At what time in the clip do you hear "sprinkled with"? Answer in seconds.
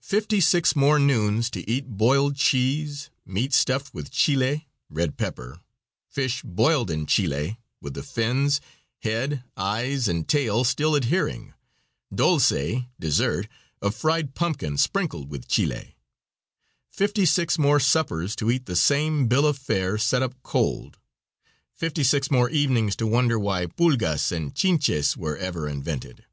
14.78-15.46